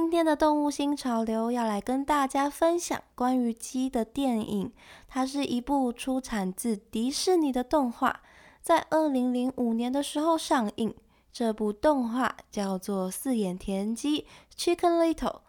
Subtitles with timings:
[0.00, 4.72] 今天的动物新潮流要来跟大家分享关于鸡的电影，
[5.06, 8.22] 它是一部出产自迪士尼的动画，
[8.62, 10.94] 在二零零五年的时候上映。
[11.30, 14.22] 这部动画叫做《四眼田鸡》
[14.56, 15.40] （Chicken Little）。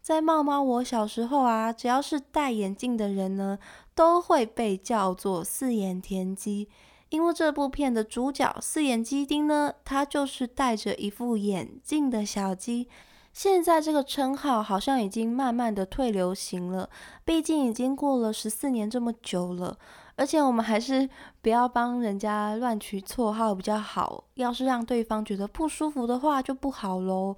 [0.00, 3.58] 在猫猫我小时候啊，只要是戴眼镜的人呢，
[3.94, 6.70] 都会被叫做四眼田鸡，
[7.10, 12.88] 因为这部片的主角四眼鸡丁呢，它就是戴着一副眼镜的小鸡。
[13.38, 16.90] 现在这个称号好像已经慢慢的退流行了，
[17.24, 19.78] 毕竟已经过了十四年这么久了，
[20.16, 21.08] 而且我们还是
[21.40, 27.36] 不要帮人家乱取绰号比较好，要是让对方觉得不舒服的话就不好喽。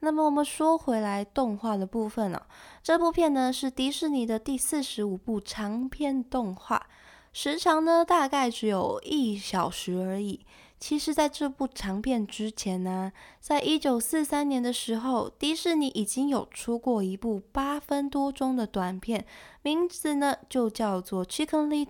[0.00, 2.42] 那么我们说回来动画的部分呢，
[2.82, 6.86] 这部片呢是迪士尼的第四十五部长篇动画，
[7.32, 10.44] 时长呢大概只有一小时而已。
[10.80, 19.26] 其实，在这部长片之前呢，在一九四三年的时候，迪士尼已经有出过一部八分多钟的短片，
[19.62, 21.86] 名字呢就叫做《Chicken Little》。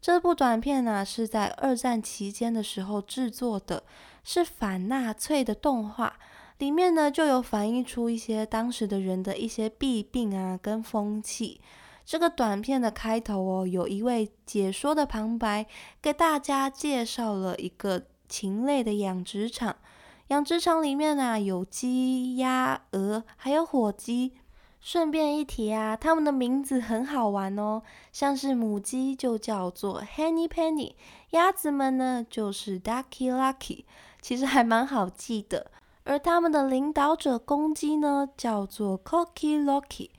[0.00, 3.84] 这部短片呢是在二战期间的时候制作的，
[4.22, 6.18] 是反纳粹的动画，
[6.58, 11.60] 里面呢就有反映出一些当时的人的一些弊病啊跟风气。
[12.04, 15.66] 这个短片的开头哦，有一位解说的旁白，
[16.02, 19.76] 给大家介绍了一个禽类的养殖场。
[20.28, 24.32] 养殖场里面呢，有鸡、鸭、鹅，还有火鸡。
[24.80, 27.80] 顺便一提啊，它们的名字很好玩哦，
[28.12, 30.92] 像是母鸡就叫做 Henny Penny，
[31.30, 33.84] 鸭子们呢就是 Ducky Lucky，
[34.20, 35.70] 其实还蛮好记的。
[36.04, 40.10] 而他们的领导者公鸡呢，叫做 Cocky Locky。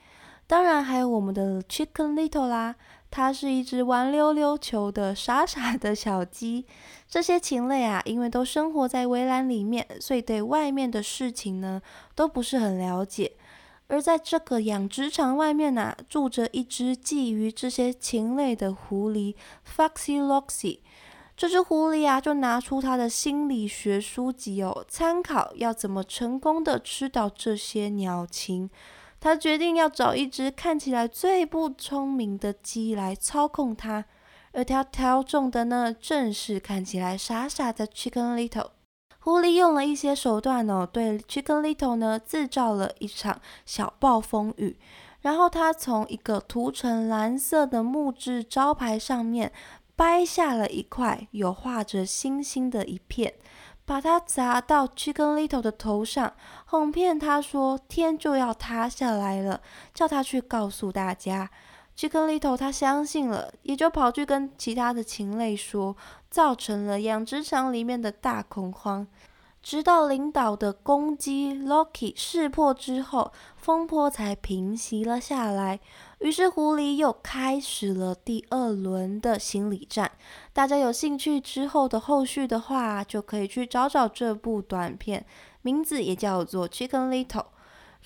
[0.46, 2.76] 当然还有我们的 Chicken Little 啦，
[3.10, 6.64] 它是一只玩溜溜球的傻傻的小鸡。
[7.08, 11.82] 这些禽类啊，因为都生活在围栏里面，所以对外面的事情呢
[12.14, 13.32] 都不是很了解。
[13.88, 19.34] 而在这个养殖场外面呢，住着一只觊觎这些禽类的狐狸
[19.76, 20.80] Foxy Loxy。
[21.36, 28.70] 这只狐狸啊，就拿出它的心理学书籍哦，参考要怎么成功的吃到这些鸟禽。
[29.18, 34.04] 他决定要找一只看起来最不聪明的鸡来操控它，
[34.52, 38.70] 而他挑中的呢，正是看起来傻傻的 Chicken Little。
[39.18, 44.78] 狐狸用了一些手段哦，对 Chicken Little 呢，制造了一场小暴风雨。
[45.22, 49.50] 然后他从一个涂成蓝色的木质招牌上面
[49.96, 53.34] 掰下了一块有画着星星的一片。
[53.86, 56.34] 把它砸到 Chicken Little 的头上，
[56.66, 59.62] 哄骗他说天就要塌下来了，
[59.94, 61.48] 叫他去告诉大家。
[61.96, 65.96] Chicken Little 他相信了，也就跑去跟其他的禽类说，
[66.28, 69.06] 造成了养殖场里面的大恐慌。
[69.68, 75.80] 直到领导的攻击 Loki 识破之后，风波才平息了下来。
[76.20, 80.12] 于是狐狸又开始了第二轮的心理战。
[80.52, 85.26] 大家有兴趣之后的后续的话，就可以去找找这部短片，
[85.62, 87.46] 名字也叫做 Chicken Little。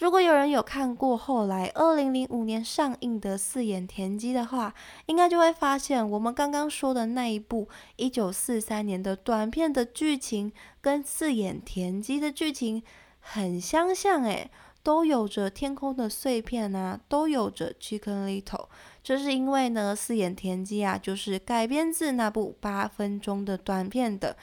[0.01, 4.73] 如果有人有看过后来二零零五年上映的《四眼田鸡》的话，
[5.05, 10.51] 应该就会发现我们刚刚说的那一部一九四三年的短片的剧情
[10.81, 12.83] 跟《四眼田鸡》的剧情
[13.19, 14.51] 很相像，诶，
[14.83, 18.69] 都有着天空的碎片啊，都有着 Chicken Little。
[19.05, 24.35] 这是因为呢，《四眼田鸡》啊，就是改编自那部八分钟的短片的。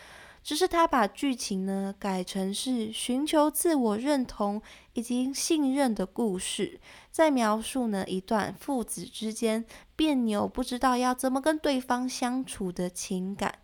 [0.47, 4.61] 只是他把剧情呢改成是寻求自我认同
[4.93, 6.79] 以及信任的故事，
[7.11, 9.65] 在描述呢一段父子之间
[9.97, 13.59] 别扭，不知道要怎么跟对方相处的情感。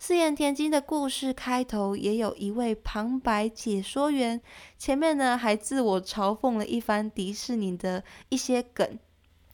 [0.00, 4.40] 四眼田鸡的故事开头也有一位旁白解说员，
[4.76, 8.98] 前面呢还自我嘲讽了一番迪士尼的一些梗，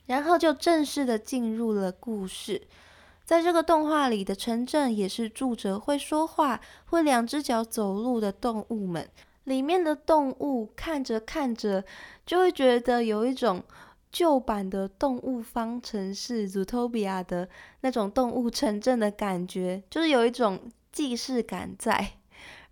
[0.07, 2.67] 然后就正式的进入了故事。
[3.31, 9.09] 在这个动画里的城镇也是住着会说话、会两只脚走路的动物们。
[9.45, 11.85] 里面的动物看着看着，
[12.27, 13.63] 就会觉得有一种
[14.11, 17.49] 旧版的动物方程式 Zootopia 的
[17.83, 20.59] 那种动物城镇的感觉，就是有一种
[20.91, 22.15] 既视感在。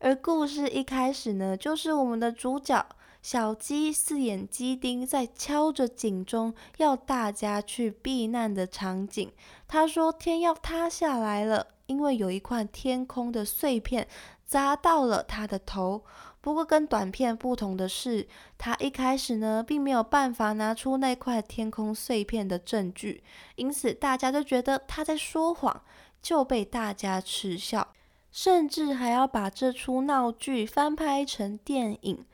[0.01, 2.85] 而故事一开始呢，就是我们的主角
[3.21, 9.31] 小鸡四眼鸡丁在敲着警钟，要大家去避难的场景。
[9.67, 14.09] 他说天要塌下来了，因为有一块天空的碎片
[14.47, 16.05] 砸到了他的头。
[16.41, 18.27] 不过跟短片不同的是，
[18.57, 23.23] 他一开始呢并没有办法拿出那块天空碎片的证据，
[23.57, 25.83] 因此大家都觉得他在说谎，
[26.23, 27.89] 就被大家耻笑，
[28.31, 32.25] 甚至还要把这出闹剧翻拍成电影。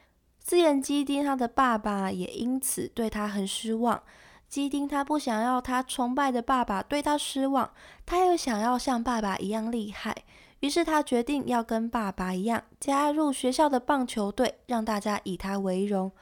[0.44, 4.02] 自言鸡丁他的爸爸也因此对他很失望。
[4.46, 7.73] 鸡丁他不想要他崇拜的爸爸对他失望，
[8.05, 10.14] 他又想要像爸爸一样厉害。
[10.61, 16.12] 于是他决定要跟爸爸一样加入学校的棒球队，让大家以他为荣。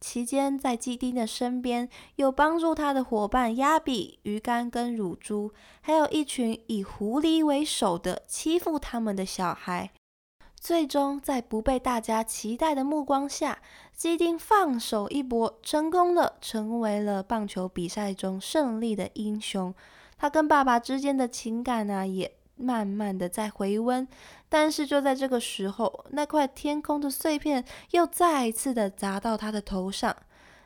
[0.00, 9.90] 期间在基丁的身边有帮助他的伙伴亚比、鱼竿跟乳猪，还有一群以狐狸为首的欺负他们的小孩。
[10.62, 13.58] 最终在不被大家期待的目光下，
[13.92, 19.74] 基丁放手一搏，成功了，成为了棒球比赛中胜利的英雄。
[20.16, 22.32] 他跟爸爸之间的情感呢，也。
[22.54, 24.06] 慢慢的在回温，
[24.48, 30.14] 但是就在这个时候，那块天空的碎片又再一次的砸到他的头上。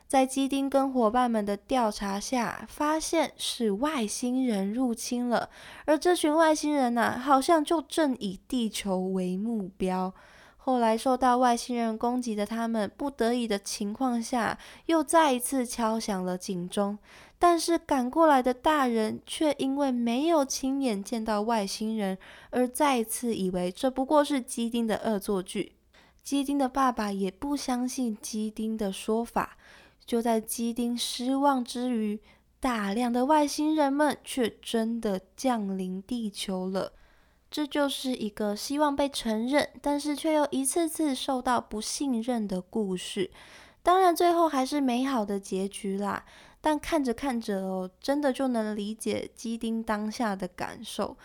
[0.07, 5.49] 在基丁跟伙伴们的调查下，发现是外星人入侵了，
[5.85, 10.13] 而这群外星人呢，好像就正以地球为目标。
[10.55, 16.97] 后来受到外星人攻击的他们，不得已的情况下，又再一次敲响了警钟。
[17.39, 22.17] 但是赶过来的大人却因为没有亲眼见到外星人，
[22.49, 25.73] 而再次以为这不过是基丁的恶作剧。
[26.23, 29.57] 基丁的爸爸也不相信基丁的说法。
[30.07, 32.19] 就在基丁失望之余，
[32.59, 36.93] 大量的外星人们却真的降临地球了。
[37.51, 43.29] 这就是一个希望被承认，但是却又一次次受到不信任的故事。
[43.83, 46.25] 当然，最后还是美好的结局啦。
[46.59, 51.15] 但看着看着哦，真的就能理解基丁当下的感受。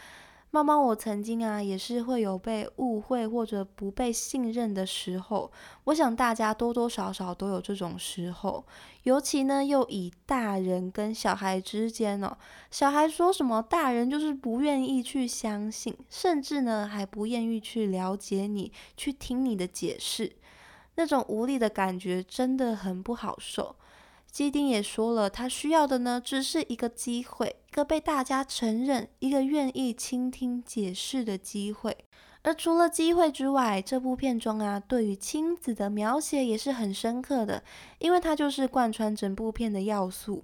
[0.55, 5.51] 猫猫，我曾经啊，也是会有被误会或者不被信任的时候。
[5.85, 8.63] 我想大家多多少少都有这种时候，
[9.05, 12.37] 尤其呢，又以大人跟小孩之间哦，
[12.71, 20.37] 小孩说什么，大人就是不愿意去相信，甚至呢，还不愿意去了解你，去听你的解释，
[20.97, 23.75] 那种无力的感觉真的很不好受。
[24.33, 31.95] 基丁也说了，他需要的呢，只是一个机会，一个被大家承认，一个愿意倾听解释的机会。
[32.41, 37.63] 而除了机会之外，这部片中啊，对于亲子的描写也是很深刻的，
[37.99, 40.43] 因为它就是贯穿整部片的要素。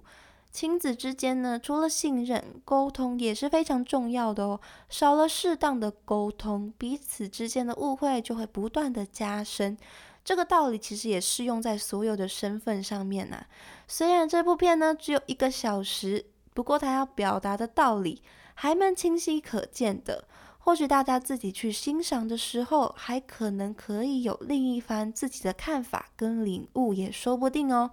[0.51, 4.59] 亲子之间呢，除了信任，沟通也是非常重要的哦。
[4.87, 9.75] 少了适当的沟通，彼此之间的误会就会不断的加深。
[10.23, 13.45] 这个道理其实也适用在所有的身份上面呐。
[13.87, 18.21] 虽然这部片呢只有一个小时，不过它要表达的道理
[18.53, 20.25] 还蛮清晰可见的。
[20.61, 27.91] 或许大家自己去欣赏的时候，还可能可以有另一番自己的看法跟领悟，也说不定哦。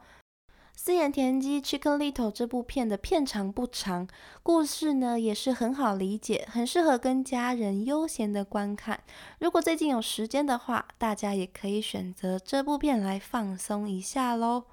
[0.78, 4.06] 四眼田鸡 Chicken Little 这部片的片长不长，
[4.42, 9.00] 故事呢也是很好理解，很适合跟家人悠闲的观看。
[9.38, 14.64] 如果最近有时间的话，大家也可以选择这部片来放松一下喽。